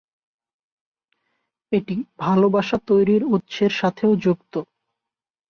এটি 1.71 1.95
"ভালবাসা 2.19 2.77
তৈরির" 2.87 3.23
উৎসের 3.33 3.71
সাথেও 3.79 4.11
যুক্ত। 4.23 4.53